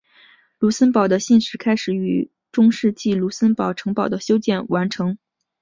[0.57, 5.19] 卢森堡的信史开始于在中世纪卢森堡城堡的修建完成。